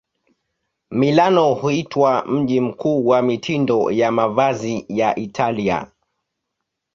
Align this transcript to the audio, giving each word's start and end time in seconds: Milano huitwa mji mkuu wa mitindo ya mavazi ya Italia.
Milano 0.91 1.53
huitwa 1.53 2.25
mji 2.25 2.61
mkuu 2.61 3.07
wa 3.07 3.21
mitindo 3.21 3.91
ya 3.91 4.11
mavazi 4.11 4.85
ya 4.89 5.15
Italia. 5.19 5.91